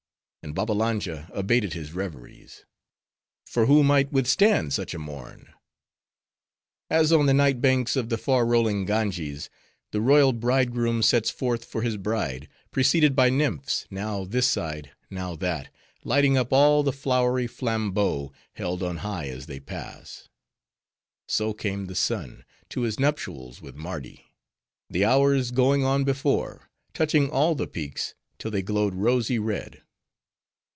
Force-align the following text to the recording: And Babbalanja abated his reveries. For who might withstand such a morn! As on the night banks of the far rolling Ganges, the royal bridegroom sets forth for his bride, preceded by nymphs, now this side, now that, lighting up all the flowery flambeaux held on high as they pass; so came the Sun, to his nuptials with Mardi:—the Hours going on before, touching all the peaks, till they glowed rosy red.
And 0.43 0.55
Babbalanja 0.55 1.29
abated 1.35 1.73
his 1.73 1.93
reveries. 1.93 2.65
For 3.45 3.67
who 3.67 3.83
might 3.83 4.11
withstand 4.11 4.73
such 4.73 4.95
a 4.95 4.99
morn! 4.99 5.53
As 6.89 7.11
on 7.13 7.27
the 7.27 7.33
night 7.33 7.61
banks 7.61 7.95
of 7.95 8.09
the 8.09 8.17
far 8.17 8.43
rolling 8.43 8.85
Ganges, 8.85 9.51
the 9.91 10.01
royal 10.01 10.33
bridegroom 10.33 11.03
sets 11.03 11.29
forth 11.29 11.63
for 11.63 11.83
his 11.83 11.95
bride, 11.95 12.49
preceded 12.71 13.15
by 13.15 13.29
nymphs, 13.29 13.85
now 13.91 14.25
this 14.25 14.47
side, 14.47 14.89
now 15.11 15.35
that, 15.35 15.69
lighting 16.03 16.37
up 16.39 16.51
all 16.51 16.81
the 16.81 16.91
flowery 16.91 17.45
flambeaux 17.47 18.33
held 18.53 18.81
on 18.81 18.97
high 18.97 19.27
as 19.27 19.45
they 19.45 19.59
pass; 19.59 20.27
so 21.27 21.53
came 21.53 21.85
the 21.85 21.93
Sun, 21.95 22.43
to 22.69 22.81
his 22.81 22.99
nuptials 22.99 23.61
with 23.61 23.75
Mardi:—the 23.75 25.05
Hours 25.05 25.51
going 25.51 25.83
on 25.83 26.03
before, 26.03 26.67
touching 26.95 27.29
all 27.29 27.53
the 27.53 27.67
peaks, 27.67 28.15
till 28.39 28.49
they 28.49 28.63
glowed 28.63 28.95
rosy 28.95 29.37
red. 29.37 29.83